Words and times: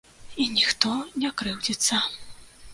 І 0.45 0.47
ніхто 0.53 0.95
не 1.25 1.33
крыўдзіцца. 1.43 2.03